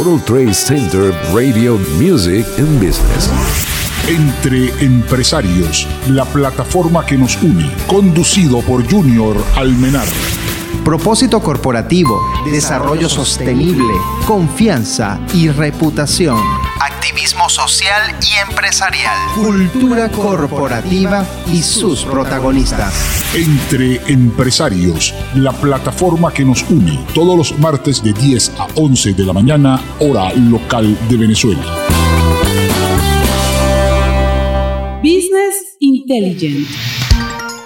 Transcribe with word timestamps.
World 0.00 0.24
Trade 0.24 0.54
Center 0.54 1.12
Radio 1.34 1.76
Music 1.98 2.46
and 2.56 2.80
Business. 2.80 3.28
Entre 4.08 4.70
Empresarios, 4.82 5.86
la 6.08 6.24
plataforma 6.24 7.04
que 7.04 7.18
nos 7.18 7.36
une, 7.42 7.70
conducido 7.86 8.62
por 8.62 8.90
Junior 8.90 9.36
Almenar. 9.56 10.06
Propósito 10.86 11.40
corporativo, 11.40 12.18
desarrollo 12.50 13.10
sostenible, 13.10 13.92
confianza 14.26 15.20
y 15.34 15.50
reputación. 15.50 16.69
Activismo 16.80 17.50
social 17.50 18.16
y 18.22 18.50
empresarial. 18.50 19.18
Cultura 19.34 20.08
corporativa 20.08 21.26
y 21.52 21.62
sus 21.62 22.04
protagonistas. 22.04 22.94
Entre 23.34 24.00
Empresarios, 24.10 25.14
la 25.34 25.52
plataforma 25.52 26.32
que 26.32 26.42
nos 26.42 26.62
une 26.70 26.98
todos 27.14 27.36
los 27.36 27.58
martes 27.58 28.02
de 28.02 28.14
10 28.14 28.52
a 28.58 28.66
11 28.76 29.12
de 29.12 29.24
la 29.26 29.34
mañana, 29.34 29.78
hora 29.98 30.32
local 30.32 30.96
de 31.10 31.16
Venezuela. 31.18 31.62
Business 35.02 35.76
Intelligent. 35.80 36.66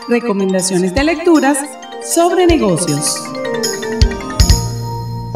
Recomendaciones 0.09 0.93
de 0.93 1.05
lecturas 1.05 1.59
sobre 2.03 2.49
negocios. 2.49 3.34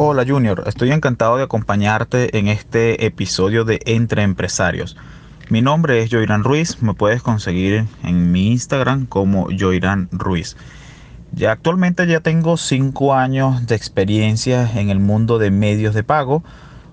Hola 0.01 0.23
Junior, 0.25 0.63
estoy 0.65 0.93
encantado 0.93 1.35
de 1.35 1.43
acompañarte 1.43 2.37
en 2.37 2.47
este 2.47 3.05
episodio 3.05 3.65
de 3.65 3.81
Entre 3.85 4.23
Empresarios. 4.23 4.95
Mi 5.49 5.61
nombre 5.61 6.01
es 6.01 6.09
Joirán 6.09 6.45
Ruiz, 6.45 6.81
me 6.81 6.93
puedes 6.93 7.21
conseguir 7.21 7.85
en 8.01 8.31
mi 8.31 8.47
Instagram 8.47 9.07
como 9.07 9.49
Joirán 9.59 10.07
Ruiz. 10.13 10.55
Ya 11.33 11.51
actualmente 11.51 12.07
ya 12.07 12.21
tengo 12.21 12.55
5 12.55 13.13
años 13.13 13.67
de 13.67 13.75
experiencia 13.75 14.71
en 14.73 14.89
el 14.89 14.99
mundo 14.99 15.37
de 15.37 15.51
medios 15.51 15.93
de 15.93 16.05
pago 16.05 16.45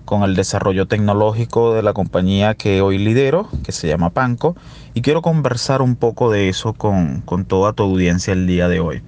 con 0.03 0.23
el 0.23 0.35
desarrollo 0.35 0.85
tecnológico 0.89 1.75
de 1.75 1.83
la 1.83 1.93
compañía 1.93 2.55
que 2.55 2.81
hoy 2.81 2.97
lidero, 2.97 3.47
que 3.63 3.71
se 3.71 3.87
llama 3.87 4.09
Panco, 4.09 4.57
y 4.93 5.01
quiero 5.01 5.21
conversar 5.21 5.81
un 5.81 5.95
poco 5.95 6.29
de 6.29 6.49
eso 6.49 6.73
con, 6.73 7.21
con 7.21 7.45
toda 7.45 7.71
tu 7.71 7.83
audiencia 7.83 8.33
el 8.33 8.47
día 8.47 8.67
de 8.67 8.81
hoy. 8.81 9.01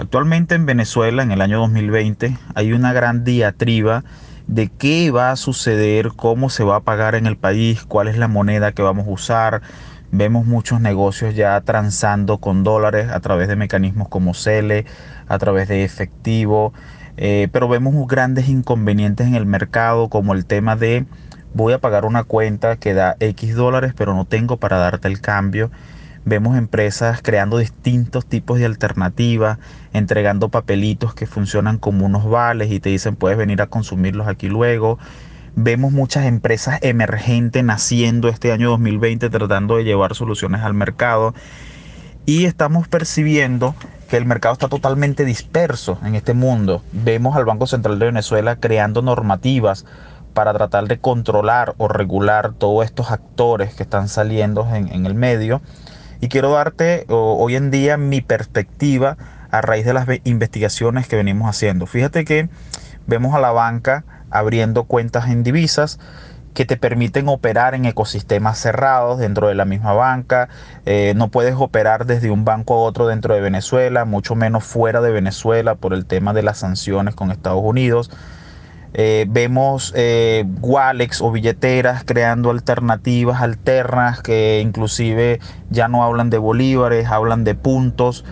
Actualmente 0.00 0.54
en 0.54 0.64
Venezuela, 0.64 1.22
en 1.22 1.30
el 1.30 1.42
año 1.42 1.58
2020, 1.58 2.34
hay 2.54 2.72
una 2.72 2.94
gran 2.94 3.22
diatriba 3.22 4.02
de 4.46 4.68
qué 4.68 5.10
va 5.10 5.30
a 5.30 5.36
suceder, 5.36 6.12
cómo 6.16 6.48
se 6.48 6.64
va 6.64 6.76
a 6.76 6.80
pagar 6.80 7.14
en 7.16 7.26
el 7.26 7.36
país, 7.36 7.84
cuál 7.84 8.08
es 8.08 8.16
la 8.16 8.26
moneda 8.26 8.72
que 8.72 8.80
vamos 8.80 9.06
a 9.06 9.10
usar. 9.10 9.60
Vemos 10.10 10.46
muchos 10.46 10.80
negocios 10.80 11.34
ya 11.34 11.60
transando 11.60 12.38
con 12.38 12.64
dólares 12.64 13.10
a 13.10 13.20
través 13.20 13.46
de 13.48 13.56
mecanismos 13.56 14.08
como 14.08 14.32
CELE, 14.32 14.86
a 15.28 15.36
través 15.36 15.68
de 15.68 15.84
efectivo, 15.84 16.72
eh, 17.18 17.48
pero 17.52 17.68
vemos 17.68 17.94
grandes 18.08 18.48
inconvenientes 18.48 19.26
en 19.26 19.34
el 19.34 19.44
mercado 19.44 20.08
como 20.08 20.32
el 20.32 20.46
tema 20.46 20.76
de 20.76 21.04
voy 21.52 21.74
a 21.74 21.78
pagar 21.78 22.06
una 22.06 22.24
cuenta 22.24 22.76
que 22.76 22.94
da 22.94 23.16
X 23.20 23.54
dólares, 23.54 23.92
pero 23.94 24.14
no 24.14 24.24
tengo 24.24 24.56
para 24.56 24.78
darte 24.78 25.08
el 25.08 25.20
cambio 25.20 25.70
Vemos 26.24 26.58
empresas 26.58 27.20
creando 27.22 27.56
distintos 27.56 28.26
tipos 28.26 28.58
de 28.58 28.66
alternativas, 28.66 29.58
entregando 29.94 30.50
papelitos 30.50 31.14
que 31.14 31.26
funcionan 31.26 31.78
como 31.78 32.04
unos 32.04 32.28
vales 32.28 32.70
y 32.70 32.78
te 32.78 32.90
dicen 32.90 33.16
puedes 33.16 33.38
venir 33.38 33.62
a 33.62 33.68
consumirlos 33.68 34.28
aquí 34.28 34.48
luego. 34.48 34.98
Vemos 35.56 35.92
muchas 35.92 36.26
empresas 36.26 36.78
emergentes 36.82 37.64
naciendo 37.64 38.28
este 38.28 38.52
año 38.52 38.70
2020 38.70 39.30
tratando 39.30 39.76
de 39.76 39.84
llevar 39.84 40.14
soluciones 40.14 40.60
al 40.60 40.74
mercado 40.74 41.34
y 42.26 42.44
estamos 42.44 42.86
percibiendo 42.86 43.74
que 44.08 44.18
el 44.18 44.26
mercado 44.26 44.52
está 44.52 44.68
totalmente 44.68 45.24
disperso 45.24 45.98
en 46.04 46.14
este 46.14 46.34
mundo. 46.34 46.82
Vemos 46.92 47.34
al 47.34 47.46
Banco 47.46 47.66
Central 47.66 47.98
de 47.98 48.06
Venezuela 48.06 48.56
creando 48.56 49.00
normativas 49.00 49.86
para 50.34 50.52
tratar 50.52 50.86
de 50.86 50.98
controlar 50.98 51.74
o 51.78 51.88
regular 51.88 52.52
todos 52.52 52.84
estos 52.84 53.10
actores 53.10 53.74
que 53.74 53.82
están 53.82 54.08
saliendo 54.08 54.68
en, 54.72 54.92
en 54.92 55.06
el 55.06 55.14
medio 55.14 55.62
y 56.20 56.28
quiero 56.28 56.50
darte 56.52 57.04
hoy 57.08 57.56
en 57.56 57.70
día 57.70 57.96
mi 57.96 58.20
perspectiva 58.20 59.16
a 59.50 59.60
raíz 59.60 59.84
de 59.84 59.94
las 59.94 60.06
investigaciones 60.24 61.08
que 61.08 61.16
venimos 61.16 61.48
haciendo. 61.48 61.86
Fíjate 61.86 62.24
que 62.24 62.48
vemos 63.06 63.34
a 63.34 63.40
la 63.40 63.50
banca 63.50 64.04
abriendo 64.30 64.84
cuentas 64.84 65.28
en 65.28 65.42
divisas 65.42 65.98
que 66.54 66.64
te 66.64 66.76
permiten 66.76 67.28
operar 67.28 67.74
en 67.74 67.84
ecosistemas 67.84 68.58
cerrados 68.58 69.18
dentro 69.18 69.48
de 69.48 69.54
la 69.54 69.64
misma 69.64 69.92
banca. 69.92 70.48
Eh, 70.84 71.14
no 71.16 71.28
puedes 71.28 71.54
operar 71.56 72.06
desde 72.06 72.30
un 72.30 72.44
banco 72.44 72.74
a 72.74 72.78
otro 72.78 73.06
dentro 73.06 73.34
de 73.34 73.40
Venezuela, 73.40 74.04
mucho 74.04 74.34
menos 74.34 74.64
fuera 74.64 75.00
de 75.00 75.12
Venezuela 75.12 75.76
por 75.76 75.94
el 75.94 76.06
tema 76.06 76.32
de 76.32 76.42
las 76.42 76.58
sanciones 76.58 77.14
con 77.14 77.30
Estados 77.30 77.62
Unidos. 77.62 78.10
Eh, 78.92 79.26
vemos 79.28 79.92
eh, 79.96 80.44
wallets 80.62 81.20
o 81.20 81.30
billeteras 81.30 82.02
creando 82.04 82.50
alternativas 82.50 83.40
alternas 83.40 84.20
que 84.20 84.60
inclusive 84.60 85.38
ya 85.70 85.86
no 85.86 86.02
hablan 86.02 86.28
de 86.28 86.38
bolívares, 86.38 87.06
hablan 87.06 87.44
de 87.44 87.54
puntos. 87.54 88.24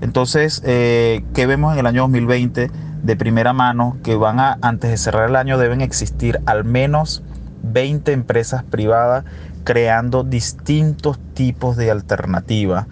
Entonces, 0.00 0.62
eh, 0.64 1.24
¿qué 1.34 1.46
vemos 1.46 1.72
en 1.72 1.80
el 1.80 1.86
año 1.86 2.02
2020 2.02 2.70
de 3.02 3.16
primera 3.16 3.52
mano? 3.52 3.96
Que 4.04 4.14
van 4.14 4.38
a, 4.38 4.58
antes 4.62 4.90
de 4.90 4.96
cerrar 4.96 5.28
el 5.28 5.36
año, 5.36 5.58
deben 5.58 5.80
existir 5.80 6.40
al 6.46 6.64
menos 6.64 7.24
20 7.64 8.12
empresas 8.12 8.62
privadas 8.62 9.24
creando 9.64 10.22
distintos 10.22 11.18
tipos 11.34 11.76
de 11.76 11.90
alternativas. 11.90 12.86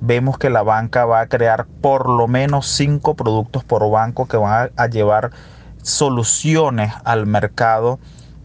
Vemos 0.00 0.38
que 0.38 0.50
la 0.50 0.62
banca 0.62 1.04
va 1.04 1.20
a 1.20 1.26
crear 1.28 1.66
por 1.80 2.08
lo 2.08 2.26
menos 2.26 2.66
5 2.66 3.14
productos 3.14 3.62
por 3.62 3.88
banco 3.88 4.26
que 4.26 4.36
van 4.36 4.70
a 4.76 4.86
llevar 4.88 5.30
soluciones 5.82 6.92
al 7.04 7.26
mercado 7.26 7.98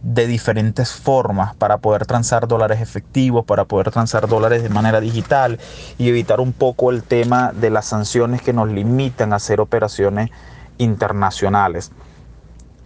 de 0.04 0.26
diferentes 0.26 0.92
formas 0.92 1.54
para 1.56 1.78
poder 1.78 2.04
transar 2.04 2.46
dólares 2.46 2.80
efectivos, 2.82 3.44
para 3.46 3.64
poder 3.64 3.90
transar 3.90 4.28
dólares 4.28 4.62
de 4.62 4.68
manera 4.68 5.00
digital 5.00 5.58
y 5.96 6.08
evitar 6.10 6.40
un 6.40 6.52
poco 6.52 6.90
el 6.90 7.02
tema 7.02 7.52
de 7.52 7.70
las 7.70 7.86
sanciones 7.86 8.42
que 8.42 8.52
nos 8.52 8.68
limitan 8.68 9.32
a 9.32 9.36
hacer 9.36 9.60
operaciones 9.60 10.30
internacionales. 10.76 11.90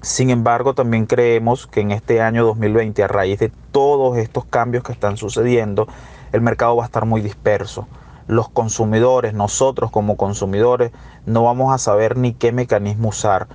Sin 0.00 0.30
embargo, 0.30 0.74
también 0.74 1.06
creemos 1.06 1.66
que 1.66 1.80
en 1.80 1.90
este 1.90 2.22
año 2.22 2.44
2020, 2.44 3.02
a 3.02 3.08
raíz 3.08 3.40
de 3.40 3.50
todos 3.72 4.16
estos 4.16 4.44
cambios 4.44 4.84
que 4.84 4.92
están 4.92 5.16
sucediendo, 5.16 5.88
el 6.30 6.40
mercado 6.40 6.76
va 6.76 6.84
a 6.84 6.86
estar 6.86 7.04
muy 7.04 7.20
disperso. 7.20 7.88
Los 8.28 8.48
consumidores, 8.48 9.34
nosotros 9.34 9.90
como 9.90 10.16
consumidores, 10.16 10.92
no 11.26 11.42
vamos 11.42 11.74
a 11.74 11.78
saber 11.78 12.16
ni 12.16 12.32
qué 12.32 12.52
mecanismo 12.52 13.08
usar 13.08 13.48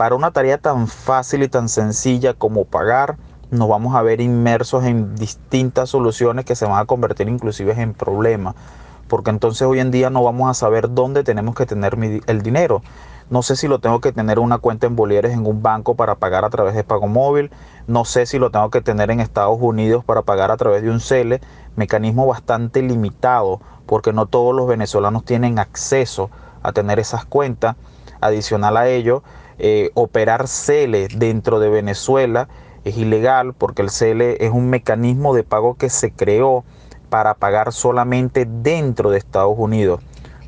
para 0.00 0.14
una 0.14 0.30
tarea 0.30 0.56
tan 0.56 0.88
fácil 0.88 1.42
y 1.42 1.48
tan 1.48 1.68
sencilla 1.68 2.32
como 2.32 2.64
pagar, 2.64 3.18
nos 3.50 3.68
vamos 3.68 3.94
a 3.94 4.00
ver 4.00 4.22
inmersos 4.22 4.84
en 4.84 5.14
distintas 5.14 5.90
soluciones 5.90 6.46
que 6.46 6.56
se 6.56 6.64
van 6.64 6.80
a 6.80 6.86
convertir 6.86 7.28
inclusive 7.28 7.78
en 7.78 7.92
problemas. 7.92 8.54
Porque 9.08 9.28
entonces 9.28 9.60
hoy 9.68 9.78
en 9.78 9.90
día 9.90 10.08
no 10.08 10.24
vamos 10.24 10.48
a 10.48 10.54
saber 10.54 10.94
dónde 10.94 11.22
tenemos 11.22 11.54
que 11.54 11.66
tener 11.66 11.98
el 12.26 12.40
dinero. 12.40 12.80
No 13.28 13.42
sé 13.42 13.56
si 13.56 13.68
lo 13.68 13.78
tengo 13.78 14.00
que 14.00 14.10
tener 14.10 14.38
una 14.38 14.56
cuenta 14.56 14.86
en 14.86 14.96
bolívares 14.96 15.34
en 15.34 15.46
un 15.46 15.62
banco 15.62 15.96
para 15.96 16.14
pagar 16.14 16.46
a 16.46 16.48
través 16.48 16.74
de 16.74 16.82
pago 16.82 17.06
móvil. 17.06 17.50
No 17.86 18.06
sé 18.06 18.24
si 18.24 18.38
lo 18.38 18.50
tengo 18.50 18.70
que 18.70 18.80
tener 18.80 19.10
en 19.10 19.20
Estados 19.20 19.58
Unidos 19.60 20.02
para 20.02 20.22
pagar 20.22 20.50
a 20.50 20.56
través 20.56 20.80
de 20.80 20.88
un 20.88 21.00
CELE. 21.00 21.42
Mecanismo 21.76 22.26
bastante 22.26 22.80
limitado 22.80 23.60
porque 23.84 24.14
no 24.14 24.24
todos 24.24 24.54
los 24.54 24.66
venezolanos 24.66 25.26
tienen 25.26 25.58
acceso 25.58 26.30
a 26.62 26.72
tener 26.72 26.98
esas 26.98 27.26
cuentas. 27.26 27.76
Adicional 28.22 28.78
a 28.78 28.88
ello, 28.88 29.22
eh, 29.62 29.90
operar 29.94 30.48
CELE 30.48 31.08
dentro 31.08 31.60
de 31.60 31.68
Venezuela 31.68 32.48
es 32.84 32.96
ilegal 32.96 33.52
porque 33.52 33.82
el 33.82 33.90
CELE 33.90 34.38
es 34.40 34.50
un 34.50 34.70
mecanismo 34.70 35.34
de 35.34 35.44
pago 35.44 35.74
que 35.74 35.90
se 35.90 36.12
creó 36.12 36.64
para 37.10 37.34
pagar 37.34 37.72
solamente 37.72 38.46
dentro 38.48 39.10
de 39.10 39.18
Estados 39.18 39.54
Unidos. 39.56 40.00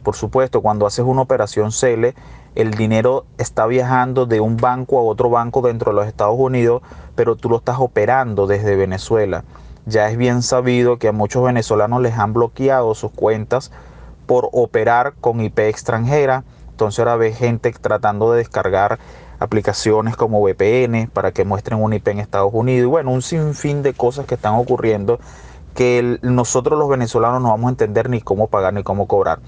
Por 0.03 0.17
supuesto, 0.17 0.63
cuando 0.63 0.87
haces 0.87 1.05
una 1.05 1.23
operación 1.23 1.73
CELE, 1.73 2.15
el 2.55 2.73
dinero 2.73 3.27
está 3.39 3.67
viajando 3.67 4.27
de 4.27 4.41
un 4.41 4.57
banco 4.57 4.99
a 4.99 5.03
otro 5.03 5.31
banco 5.31 5.63
dentro 5.63 5.93
de 5.93 5.97
los 5.97 6.07
Estados 6.07 6.39
Unidos, 6.39 6.83
pero 7.15 7.37
tú 7.37 7.49
lo 7.49 7.59
estás 7.59 7.77
operando 7.79 8.47
desde 8.47 8.77
Venezuela. 8.77 9.45
Ya 9.85 10.09
es 10.09 10.17
bien 10.17 10.43
sabido 10.43 10.99
que 10.99 11.09
a 11.09 11.13
muchos 11.13 11.45
venezolanos 11.45 12.01
les 12.01 12.17
han 12.17 12.33
bloqueado 12.33 12.95
sus 12.95 13.11
cuentas 13.11 13.73
por 14.27 14.49
operar 14.53 15.15
con 15.21 15.41
IP 15.41 15.59
extranjera 15.61 16.45
entonces 16.73 16.99
ahora 16.99 17.17
ve 17.17 17.33
gente 17.33 17.71
tratando 17.73 18.33
de 18.33 18.39
descargar 18.39 18.99
aplicaciones 19.39 20.17
como 20.17 20.41
VPN 20.41 21.09
para 21.13 21.33
que 21.33 21.45
muestren 21.45 21.83
un 21.83 21.93
IP 21.93 22.09
en 22.09 22.19
Estados 22.19 22.51
Unidos. 22.53 22.87
Y 22.87 22.91
bueno, 22.91 23.11
un 23.11 23.23
sinfín 23.23 23.83
de 23.83 23.93
cosas 23.93 24.27
que 24.27 24.35
están 24.35 24.55
ocurriendo 24.55 25.21
que 25.75 26.19
nosotros 26.23 26.79
los 26.79 26.89
venezolanos 26.89 27.43
no 27.43 27.49
vamos 27.49 27.67
a 27.67 27.71
entender 27.71 28.09
ni 28.09 28.21
cómo 28.21 28.49
pagar 28.49 28.75
ni 28.75 28.83
cómo 28.83 29.07
cobrar. 29.07 29.41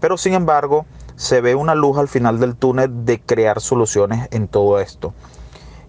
Pero 0.00 0.16
sin 0.16 0.34
embargo, 0.34 0.86
se 1.16 1.40
ve 1.40 1.54
una 1.54 1.74
luz 1.74 1.98
al 1.98 2.08
final 2.08 2.38
del 2.38 2.56
túnel 2.56 3.04
de 3.04 3.20
crear 3.20 3.60
soluciones 3.60 4.28
en 4.30 4.48
todo 4.48 4.80
esto. 4.80 5.14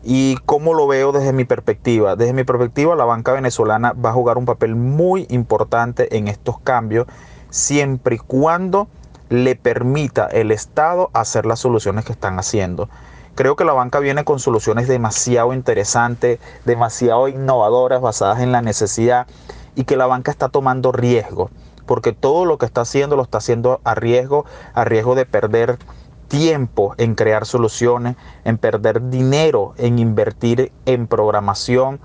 ¿Y 0.03 0.37
cómo 0.45 0.73
lo 0.73 0.87
veo 0.87 1.11
desde 1.11 1.33
mi 1.33 1.45
perspectiva? 1.45 2.15
Desde 2.15 2.33
mi 2.33 2.43
perspectiva, 2.43 2.95
la 2.95 3.05
banca 3.05 3.33
venezolana 3.33 3.93
va 3.93 4.09
a 4.09 4.13
jugar 4.13 4.37
un 4.37 4.45
papel 4.45 4.75
muy 4.75 5.27
importante 5.29 6.17
en 6.17 6.27
estos 6.27 6.59
cambios, 6.59 7.05
siempre 7.49 8.15
y 8.15 8.19
cuando 8.19 8.87
le 9.29 9.55
permita 9.55 10.25
el 10.27 10.51
Estado 10.51 11.09
hacer 11.13 11.45
las 11.45 11.59
soluciones 11.59 12.05
que 12.05 12.11
están 12.11 12.39
haciendo. 12.39 12.89
Creo 13.35 13.55
que 13.55 13.63
la 13.63 13.73
banca 13.73 13.99
viene 13.99 14.25
con 14.25 14.39
soluciones 14.39 14.87
demasiado 14.87 15.53
interesantes, 15.53 16.39
demasiado 16.65 17.27
innovadoras, 17.27 18.01
basadas 18.01 18.41
en 18.41 18.51
la 18.51 18.61
necesidad 18.61 19.27
y 19.75 19.85
que 19.85 19.95
la 19.95 20.07
banca 20.07 20.31
está 20.31 20.49
tomando 20.49 20.91
riesgo, 20.91 21.49
porque 21.85 22.11
todo 22.11 22.43
lo 22.43 22.57
que 22.57 22.65
está 22.65 22.81
haciendo 22.81 23.15
lo 23.15 23.23
está 23.23 23.37
haciendo 23.37 23.79
a 23.83 23.95
riesgo, 23.95 24.45
a 24.73 24.83
riesgo 24.83 25.15
de 25.15 25.25
perder 25.25 25.79
tiempo 26.27 26.95
en 26.97 27.15
crear 27.15 27.45
soluciones, 27.45 28.15
en 28.43 28.57
perder 28.57 29.09
dinero, 29.09 29.73
en 29.77 29.99
invertir 29.99 30.71
en 30.85 31.07
programación 31.07 31.99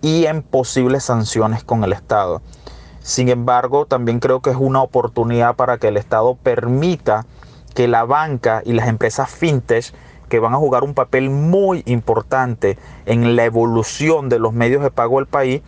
y 0.00 0.26
en 0.26 0.42
posibles 0.42 1.04
sanciones 1.04 1.64
con 1.64 1.84
el 1.84 1.92
Estado. 1.92 2.40
Sin 3.08 3.30
embargo, 3.30 3.86
también 3.86 4.20
creo 4.20 4.42
que 4.42 4.50
es 4.50 4.56
una 4.56 4.82
oportunidad 4.82 5.56
para 5.56 5.78
que 5.78 5.88
el 5.88 5.96
Estado 5.96 6.34
permita 6.34 7.24
que 7.74 7.88
la 7.88 8.04
banca 8.04 8.60
y 8.66 8.74
las 8.74 8.86
empresas 8.86 9.30
fintech 9.30 9.94
que 10.28 10.40
van 10.40 10.52
a 10.52 10.58
jugar 10.58 10.84
un 10.84 10.92
papel 10.92 11.30
muy 11.30 11.82
importante 11.86 12.76
en 13.06 13.34
la 13.34 13.46
evolución 13.46 14.28
de 14.28 14.38
los 14.38 14.52
medios 14.52 14.82
de 14.82 14.90
pago 14.90 15.16
del 15.16 15.26
país, 15.26 15.62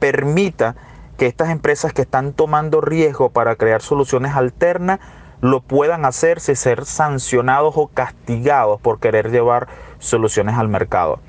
permita 0.00 0.76
que 1.16 1.24
estas 1.24 1.48
empresas 1.48 1.94
que 1.94 2.02
están 2.02 2.34
tomando 2.34 2.82
riesgo 2.82 3.30
para 3.30 3.56
crear 3.56 3.80
soluciones 3.80 4.36
alternas 4.36 5.00
lo 5.40 5.62
puedan 5.62 6.04
hacer 6.04 6.40
sin 6.40 6.56
ser 6.56 6.84
sancionados 6.84 7.72
o 7.74 7.86
castigados 7.86 8.82
por 8.82 9.00
querer 9.00 9.30
llevar 9.30 9.66
soluciones 9.98 10.58
al 10.58 10.68
mercado. 10.68 11.20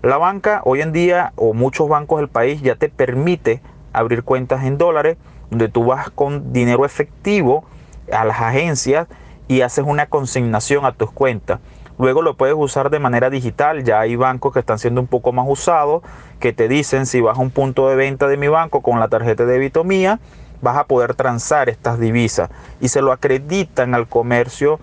La 0.00 0.16
banca 0.16 0.62
hoy 0.64 0.80
en 0.80 0.92
día 0.92 1.32
o 1.34 1.54
muchos 1.54 1.88
bancos 1.88 2.20
del 2.20 2.28
país 2.28 2.62
ya 2.62 2.76
te 2.76 2.88
permite 2.88 3.62
abrir 3.92 4.22
cuentas 4.22 4.64
en 4.64 4.78
dólares 4.78 5.16
donde 5.50 5.68
tú 5.68 5.84
vas 5.84 6.10
con 6.10 6.52
dinero 6.52 6.84
efectivo 6.84 7.64
a 8.10 8.24
las 8.24 8.40
agencias 8.40 9.06
y 9.48 9.60
haces 9.60 9.84
una 9.86 10.06
consignación 10.06 10.84
a 10.84 10.92
tus 10.92 11.10
cuentas. 11.10 11.60
Luego 11.98 12.22
lo 12.22 12.36
puedes 12.36 12.54
usar 12.56 12.90
de 12.90 12.98
manera 12.98 13.30
digital. 13.30 13.84
Ya 13.84 14.00
hay 14.00 14.16
bancos 14.16 14.52
que 14.52 14.60
están 14.60 14.78
siendo 14.78 15.00
un 15.00 15.06
poco 15.06 15.32
más 15.32 15.46
usados, 15.48 16.02
que 16.40 16.52
te 16.52 16.68
dicen 16.68 17.06
si 17.06 17.20
vas 17.20 17.38
a 17.38 17.40
un 17.40 17.50
punto 17.50 17.88
de 17.88 17.96
venta 17.96 18.28
de 18.28 18.36
mi 18.36 18.48
banco 18.48 18.80
con 18.80 18.98
la 18.98 19.08
tarjeta 19.08 19.44
de 19.44 19.52
débito 19.52 19.84
mía, 19.84 20.18
vas 20.62 20.76
a 20.76 20.84
poder 20.84 21.14
transar 21.14 21.68
estas 21.68 22.00
divisas 22.00 22.50
y 22.80 22.88
se 22.88 23.02
lo 23.02 23.12
acreditan 23.12 23.94
al 23.94 24.08
comercio 24.08 24.80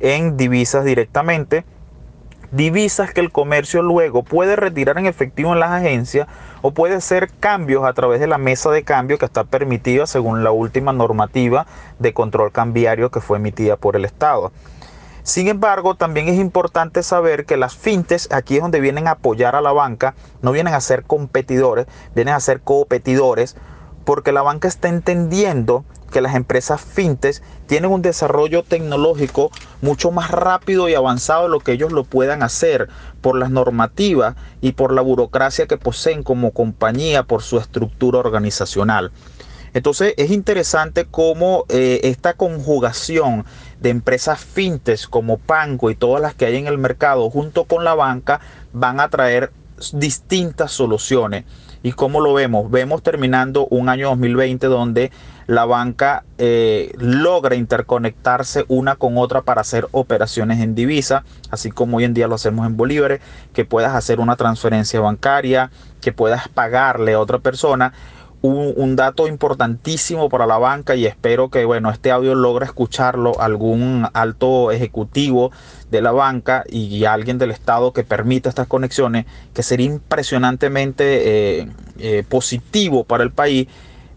en 0.00 0.36
divisas 0.36 0.84
directamente. 0.84 1.64
Divisas 2.52 3.12
que 3.12 3.20
el 3.20 3.30
comercio 3.30 3.80
luego 3.80 4.24
puede 4.24 4.56
retirar 4.56 4.98
en 4.98 5.06
efectivo 5.06 5.52
en 5.52 5.60
las 5.60 5.70
agencias 5.70 6.26
o 6.62 6.72
puede 6.72 6.96
hacer 6.96 7.30
cambios 7.38 7.84
a 7.84 7.92
través 7.92 8.18
de 8.18 8.26
la 8.26 8.38
mesa 8.38 8.70
de 8.70 8.82
cambio 8.82 9.18
que 9.18 9.26
está 9.26 9.44
permitida 9.44 10.06
según 10.06 10.42
la 10.42 10.50
última 10.50 10.92
normativa 10.92 11.66
de 12.00 12.12
control 12.12 12.50
cambiario 12.50 13.10
que 13.10 13.20
fue 13.20 13.38
emitida 13.38 13.76
por 13.76 13.94
el 13.94 14.04
Estado. 14.04 14.50
Sin 15.22 15.46
embargo, 15.46 15.94
también 15.94 16.28
es 16.28 16.40
importante 16.40 17.04
saber 17.04 17.44
que 17.44 17.56
las 17.56 17.76
fintes 17.76 18.28
aquí 18.32 18.56
es 18.56 18.62
donde 18.62 18.80
vienen 18.80 19.06
a 19.06 19.12
apoyar 19.12 19.54
a 19.54 19.60
la 19.60 19.70
banca, 19.70 20.14
no 20.42 20.50
vienen 20.50 20.74
a 20.74 20.80
ser 20.80 21.04
competidores, 21.04 21.86
vienen 22.16 22.34
a 22.34 22.40
ser 22.40 22.62
competidores 22.62 23.56
porque 24.04 24.32
la 24.32 24.42
banca 24.42 24.66
está 24.66 24.88
entendiendo 24.88 25.84
que 26.10 26.20
las 26.20 26.34
empresas 26.34 26.80
fintes 26.80 27.42
tienen 27.66 27.90
un 27.90 28.02
desarrollo 28.02 28.62
tecnológico 28.62 29.50
mucho 29.80 30.10
más 30.10 30.30
rápido 30.30 30.88
y 30.88 30.94
avanzado 30.94 31.44
de 31.44 31.48
lo 31.50 31.60
que 31.60 31.72
ellos 31.72 31.92
lo 31.92 32.04
puedan 32.04 32.42
hacer 32.42 32.88
por 33.20 33.36
las 33.36 33.50
normativas 33.50 34.36
y 34.60 34.72
por 34.72 34.92
la 34.92 35.02
burocracia 35.02 35.66
que 35.66 35.78
poseen 35.78 36.22
como 36.22 36.50
compañía, 36.52 37.22
por 37.22 37.42
su 37.42 37.58
estructura 37.58 38.18
organizacional. 38.18 39.12
Entonces 39.72 40.14
es 40.16 40.30
interesante 40.30 41.06
cómo 41.08 41.64
eh, 41.68 42.00
esta 42.02 42.34
conjugación 42.34 43.44
de 43.80 43.90
empresas 43.90 44.40
fintes 44.40 45.06
como 45.06 45.38
Pango 45.38 45.90
y 45.90 45.94
todas 45.94 46.20
las 46.20 46.34
que 46.34 46.46
hay 46.46 46.56
en 46.56 46.66
el 46.66 46.78
mercado 46.78 47.30
junto 47.30 47.64
con 47.64 47.84
la 47.84 47.94
banca 47.94 48.40
van 48.72 49.00
a 49.00 49.08
traer 49.08 49.52
distintas 49.92 50.72
soluciones. 50.72 51.44
¿Y 51.82 51.92
cómo 51.92 52.20
lo 52.20 52.34
vemos? 52.34 52.70
Vemos 52.70 53.02
terminando 53.02 53.66
un 53.68 53.88
año 53.88 54.10
2020 54.10 54.66
donde 54.66 55.10
la 55.46 55.64
banca 55.64 56.24
eh, 56.36 56.92
logra 56.98 57.54
interconectarse 57.54 58.66
una 58.68 58.96
con 58.96 59.16
otra 59.16 59.42
para 59.42 59.62
hacer 59.62 59.88
operaciones 59.90 60.60
en 60.60 60.74
divisa, 60.74 61.24
así 61.50 61.70
como 61.70 61.96
hoy 61.96 62.04
en 62.04 62.14
día 62.14 62.28
lo 62.28 62.34
hacemos 62.34 62.66
en 62.66 62.76
Bolívar, 62.76 63.20
que 63.54 63.64
puedas 63.64 63.94
hacer 63.94 64.20
una 64.20 64.36
transferencia 64.36 65.00
bancaria, 65.00 65.70
que 66.02 66.12
puedas 66.12 66.48
pagarle 66.48 67.14
a 67.14 67.20
otra 67.20 67.38
persona 67.38 67.94
un, 68.42 68.96
dato 68.96 69.28
importantísimo 69.28 70.28
para 70.28 70.46
la 70.46 70.58
banca 70.58 70.94
y 70.94 71.06
espero 71.06 71.50
que 71.50 71.64
bueno 71.64 71.90
este 71.90 72.10
audio 72.10 72.34
logre 72.34 72.64
escucharlo 72.64 73.38
algún 73.40 74.06
alto 74.14 74.70
ejecutivo 74.70 75.52
de 75.90 76.00
la 76.00 76.12
banca 76.12 76.64
y, 76.68 77.04
alguien 77.04 77.38
del 77.38 77.50
estado 77.50 77.92
que 77.92 78.04
permita 78.04 78.48
estas 78.48 78.66
conexiones 78.66 79.26
que 79.52 79.62
sería 79.62 79.86
impresionantemente 79.86 81.58
eh, 81.60 81.68
eh, 81.98 82.24
positivo 82.28 83.04
para 83.04 83.24
el 83.24 83.30
país 83.30 83.68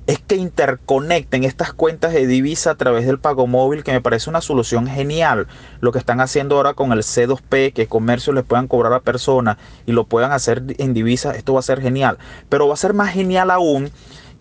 es 0.06 0.20
que 0.20 0.36
interconecten 0.36 1.44
estas 1.44 1.74
cuentas 1.74 2.14
de 2.14 2.28
divisa 2.28 2.72
a 2.72 2.76
través 2.76 3.06
del 3.06 3.20
pago 3.20 3.48
móvil, 3.48 3.84
que 3.84 3.94
me 3.94 4.02
parece 4.02 4.30
una 4.30 4.42
solución 4.42 4.88
genial. 4.88 5.48
Lo 5.80 5.92
que 5.92 6.00
están 6.00 6.20
haciendo 6.20 6.58
ahora 6.58 6.74
con 6.74 6.92
el 6.92 7.00
C2P, 7.00 7.74
que 7.74 7.88
comercio 7.88 8.34
le 8.34 8.44
puedan 8.44 8.68
cobrar 8.68 8.94
a 8.94 9.00
personas 9.00 9.58
y 9.86 9.94
lo 9.94 10.06
puedan 10.06 10.32
hacer 10.32 10.64
en 10.78 10.94
divisa, 10.94 11.36
esto 11.36 11.54
va 11.54 11.60
a 11.62 11.64
ser 11.64 11.82
genial. 11.82 12.18
Pero 12.50 12.68
va 12.68 12.74
a 12.74 12.78
ser 12.78 12.94
más 12.94 13.14
genial 13.14 13.50
aún 13.50 13.92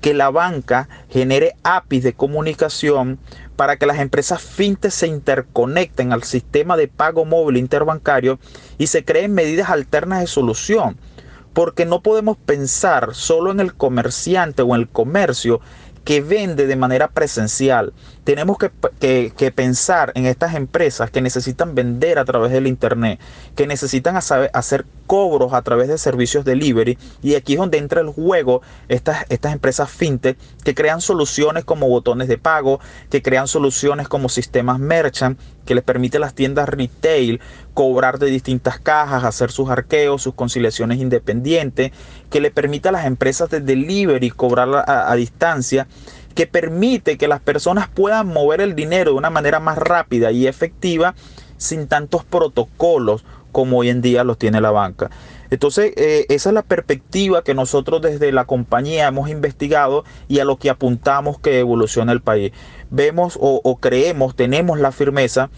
que 0.00 0.14
la 0.14 0.30
banca 0.30 0.88
genere 1.08 1.54
APIs 1.62 2.02
de 2.02 2.12
comunicación 2.12 3.20
para 3.54 3.76
que 3.76 3.86
las 3.86 4.00
empresas 4.00 4.42
fintech 4.42 4.90
se 4.90 5.06
interconecten 5.06 6.12
al 6.12 6.24
sistema 6.24 6.76
de 6.76 6.88
pago 6.88 7.24
móvil 7.24 7.56
interbancario 7.56 8.40
y 8.78 8.88
se 8.88 9.04
creen 9.04 9.32
medidas 9.32 9.70
alternas 9.70 10.18
de 10.20 10.26
solución. 10.26 10.96
Porque 11.52 11.84
no 11.84 12.02
podemos 12.02 12.36
pensar 12.36 13.14
solo 13.14 13.50
en 13.50 13.60
el 13.60 13.74
comerciante 13.74 14.62
o 14.62 14.74
en 14.74 14.82
el 14.82 14.88
comercio 14.88 15.60
que 16.04 16.20
vende 16.20 16.66
de 16.66 16.76
manera 16.76 17.08
presencial. 17.08 17.92
Tenemos 18.24 18.56
que, 18.58 19.52
pensar 19.52 20.12
en 20.14 20.26
estas 20.26 20.54
empresas 20.54 21.10
que 21.10 21.20
necesitan 21.20 21.74
vender 21.74 22.18
a 22.18 22.24
través 22.24 22.52
del 22.52 22.66
Internet, 22.66 23.20
que 23.56 23.66
necesitan 23.66 24.16
hacer 24.16 24.86
cobros 25.06 25.52
a 25.52 25.62
través 25.62 25.88
de 25.88 25.98
servicios 25.98 26.44
delivery. 26.44 26.98
Y 27.22 27.34
aquí 27.34 27.54
es 27.54 27.58
donde 27.58 27.78
entra 27.78 28.00
el 28.00 28.08
juego 28.08 28.62
estas, 28.88 29.26
estas 29.28 29.52
empresas 29.52 29.90
fintech 29.90 30.38
que 30.64 30.74
crean 30.74 31.00
soluciones 31.00 31.64
como 31.64 31.88
botones 31.88 32.28
de 32.28 32.38
pago, 32.38 32.80
que 33.10 33.22
crean 33.22 33.48
soluciones 33.48 34.08
como 34.08 34.28
sistemas 34.28 34.78
merchant, 34.78 35.38
que 35.64 35.74
les 35.74 35.84
permite 35.84 36.16
a 36.16 36.20
las 36.20 36.34
tiendas 36.34 36.68
retail 36.68 37.40
cobrar 37.74 38.18
de 38.18 38.26
distintas 38.26 38.78
cajas, 38.78 39.24
hacer 39.24 39.50
sus 39.50 39.70
arqueos, 39.70 40.22
sus 40.22 40.34
conciliaciones 40.34 40.98
independientes, 40.98 41.92
que 42.30 42.40
le 42.40 42.50
permite 42.50 42.88
a 42.88 42.92
las 42.92 43.06
empresas 43.06 43.50
de 43.50 43.60
delivery 43.60 44.30
cobrar 44.30 44.84
a, 44.86 45.14
distancia, 45.14 45.86
que 46.34 46.46
permite 46.46 47.18
que 47.18 47.28
las 47.28 47.40
personas 47.40 47.88
puedan 47.88 48.26
mover 48.28 48.60
el 48.60 48.74
dinero 48.74 49.12
de 49.12 49.18
una 49.18 49.30
manera 49.30 49.60
más 49.60 49.78
rápida 49.78 50.32
y 50.32 50.46
efectiva 50.46 51.14
sin 51.56 51.86
tantos 51.86 52.24
protocolos 52.24 53.24
como 53.52 53.78
hoy 53.78 53.90
en 53.90 54.00
día 54.00 54.24
los 54.24 54.38
tiene 54.38 54.60
la 54.60 54.70
banca. 54.70 55.10
Entonces, 55.52 55.92
eh, 55.96 56.24
esa 56.30 56.48
es 56.48 56.54
la 56.54 56.62
perspectiva 56.62 57.44
que 57.44 57.52
nosotros 57.52 58.00
desde 58.00 58.32
la 58.32 58.46
compañía 58.46 59.06
hemos 59.06 59.28
investigado 59.28 60.02
y 60.26 60.38
a 60.38 60.46
lo 60.46 60.56
que 60.56 60.70
apuntamos 60.70 61.38
que 61.38 61.58
evoluciona 61.58 62.12
el 62.12 62.22
país. 62.22 62.52
Vemos 62.88 63.38
o, 63.38 63.76
creemos, 63.78 64.34
tenemos 64.34 64.80
la 64.80 64.92
firmeza 64.92 65.50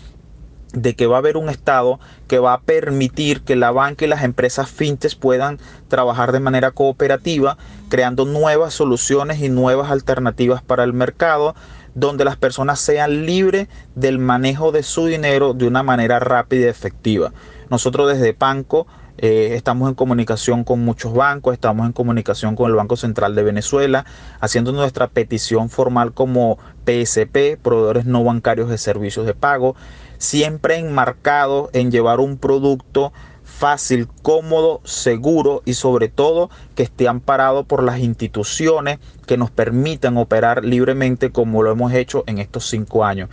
de 0.72 0.96
que 0.96 1.06
va 1.06 1.14
a 1.14 1.18
haber 1.20 1.36
un 1.36 1.48
Estado 1.48 2.00
que 2.26 2.40
va 2.40 2.54
a 2.54 2.60
permitir 2.62 3.42
que 3.42 3.54
la 3.54 3.70
banca 3.70 4.04
y 4.04 4.08
las 4.08 4.24
empresas 4.24 4.68
fintes 4.68 5.14
puedan 5.14 5.60
trabajar 5.86 6.32
de 6.32 6.40
manera 6.40 6.72
cooperativa, 6.72 7.56
creando 7.88 8.24
nuevas 8.24 8.74
soluciones 8.74 9.38
y 9.42 9.48
nuevas 9.48 9.92
alternativas 9.92 10.60
para 10.60 10.82
el 10.82 10.92
mercado, 10.92 11.54
donde 11.94 12.24
las 12.24 12.36
personas 12.36 12.80
sean 12.80 13.26
libres 13.26 13.68
del 13.94 14.18
manejo 14.18 14.72
de 14.72 14.82
su 14.82 15.06
dinero 15.06 15.54
de 15.54 15.68
una 15.68 15.84
manera 15.84 16.18
rápida 16.18 16.66
y 16.66 16.68
efectiva. 16.68 17.32
Nosotros 17.70 18.08
desde 18.08 18.34
Panco 18.34 18.88
eh, 19.18 19.54
estamos 19.54 19.88
en 19.88 19.94
comunicación 19.94 20.64
con 20.64 20.84
muchos 20.84 21.14
bancos, 21.14 21.54
estamos 21.54 21.86
en 21.86 21.92
comunicación 21.92 22.56
con 22.56 22.70
el 22.70 22.76
Banco 22.76 22.96
Central 22.96 23.34
de 23.34 23.42
Venezuela, 23.42 24.04
haciendo 24.40 24.72
nuestra 24.72 25.08
petición 25.08 25.70
formal 25.70 26.12
como 26.12 26.58
PSP, 26.84 27.56
proveedores 27.62 28.06
no 28.06 28.24
bancarios 28.24 28.68
de 28.68 28.78
servicios 28.78 29.26
de 29.26 29.34
pago 29.34 29.76
siempre 30.24 30.78
enmarcado 30.78 31.70
en 31.72 31.90
llevar 31.90 32.20
un 32.20 32.38
producto 32.38 33.12
fácil, 33.42 34.08
cómodo, 34.22 34.80
seguro 34.84 35.62
y 35.64 35.74
sobre 35.74 36.08
todo 36.08 36.50
que 36.74 36.82
esté 36.82 37.08
amparado 37.08 37.64
por 37.64 37.82
las 37.82 38.00
instituciones 38.00 38.98
que 39.26 39.36
nos 39.36 39.50
permitan 39.50 40.16
operar 40.16 40.64
libremente 40.64 41.30
como 41.30 41.62
lo 41.62 41.70
hemos 41.70 41.92
hecho 41.92 42.24
en 42.26 42.38
estos 42.38 42.66
cinco 42.68 43.04
años. 43.04 43.28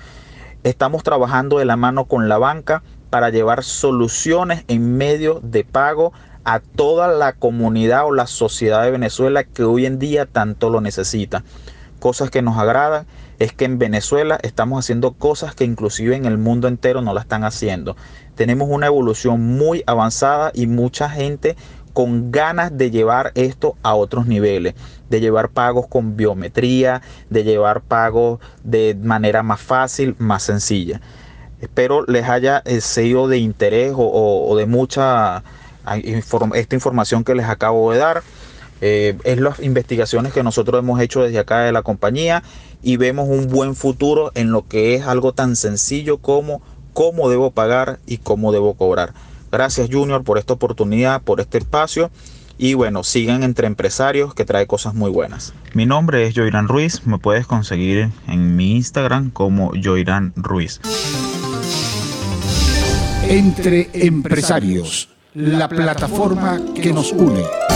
Estamos 0.63 1.03
trabajando 1.03 1.57
de 1.57 1.65
la 1.65 1.75
mano 1.75 2.05
con 2.05 2.29
la 2.29 2.37
banca 2.37 2.83
para 3.11 3.29
llevar 3.29 3.63
soluciones 3.63 4.63
en 4.67 4.97
medio 4.97 5.39
de 5.43 5.63
pago 5.63 6.13
a 6.43 6.59
toda 6.59 7.07
la 7.09 7.33
comunidad 7.33 8.07
o 8.07 8.11
la 8.11 8.25
sociedad 8.25 8.83
de 8.83 8.89
Venezuela 8.89 9.43
que 9.43 9.63
hoy 9.63 9.85
en 9.85 9.99
día 9.99 10.25
tanto 10.25 10.71
lo 10.71 10.81
necesita. 10.81 11.43
Cosas 11.99 12.31
que 12.31 12.41
nos 12.41 12.57
agradan 12.57 13.05
es 13.37 13.53
que 13.53 13.65
en 13.65 13.77
Venezuela 13.77 14.39
estamos 14.41 14.79
haciendo 14.79 15.11
cosas 15.11 15.53
que 15.53 15.65
inclusive 15.65 16.15
en 16.15 16.25
el 16.25 16.37
mundo 16.37 16.67
entero 16.67 17.01
no 17.01 17.13
la 17.13 17.21
están 17.21 17.43
haciendo. 17.43 17.95
Tenemos 18.35 18.69
una 18.71 18.87
evolución 18.87 19.41
muy 19.57 19.83
avanzada 19.85 20.51
y 20.55 20.65
mucha 20.65 21.09
gente 21.09 21.55
con 21.93 22.31
ganas 22.31 22.77
de 22.77 22.91
llevar 22.91 23.33
esto 23.35 23.75
a 23.83 23.93
otros 23.93 24.25
niveles, 24.25 24.73
de 25.09 25.19
llevar 25.19 25.49
pagos 25.49 25.87
con 25.87 26.15
biometría, 26.15 27.01
de 27.29 27.43
llevar 27.43 27.81
pagos 27.81 28.39
de 28.63 28.97
manera 28.99 29.43
más 29.43 29.59
fácil, 29.59 30.15
más 30.17 30.43
sencilla. 30.43 31.01
Espero 31.61 32.03
les 32.07 32.27
haya 32.27 32.61
eh, 32.65 32.81
sido 32.81 33.27
de 33.27 33.37
interés 33.37 33.93
o, 33.95 34.55
de 34.57 34.65
mucha 34.65 35.37
ah, 35.85 35.97
esta 36.53 36.75
información 36.75 37.23
que 37.23 37.35
les 37.35 37.45
acabo 37.45 37.91
de 37.91 37.99
dar. 37.99 38.23
Eh, 38.83 39.15
es 39.23 39.39
las 39.39 39.59
investigaciones 39.59 40.33
que 40.33 40.41
nosotros 40.41 40.79
hemos 40.79 40.99
hecho 40.99 41.21
desde 41.21 41.37
acá 41.37 41.59
de 41.59 41.71
la 41.71 41.83
compañía 41.83 42.41
y 42.81 42.97
vemos 42.97 43.29
un 43.29 43.47
buen 43.47 43.75
futuro 43.75 44.31
en 44.33 44.51
lo 44.51 44.67
que 44.67 44.95
es 44.95 45.05
algo 45.05 45.33
tan 45.33 45.55
sencillo 45.55 46.17
como 46.17 46.63
cómo 46.93 47.29
debo 47.29 47.51
pagar 47.51 47.99
y 48.07 48.17
cómo 48.17 48.51
debo 48.51 48.73
cobrar. 48.73 49.13
Gracias 49.51 49.89
Junior 49.91 50.23
por 50.23 50.39
esta 50.39 50.53
oportunidad, 50.53 51.21
por 51.21 51.41
este 51.41 51.59
espacio. 51.59 52.09
Y 52.57 52.75
bueno, 52.75 53.03
sigan 53.03 53.43
entre 53.43 53.65
empresarios 53.65 54.35
que 54.35 54.45
trae 54.45 54.67
cosas 54.67 54.93
muy 54.93 55.09
buenas. 55.09 55.53
Mi 55.73 55.85
nombre 55.85 56.27
es 56.27 56.35
Joirán 56.35 56.67
Ruiz, 56.67 57.05
me 57.07 57.17
puedes 57.17 57.47
conseguir 57.47 58.09
en 58.27 58.55
mi 58.55 58.75
Instagram 58.75 59.31
como 59.31 59.71
Joirán 59.81 60.33
Ruiz. 60.35 60.79
Entre 63.29 63.89
empresarios, 63.93 65.09
la 65.33 65.69
plataforma 65.69 66.59
que 66.75 66.91
nos 66.91 67.11
une. 67.11 67.70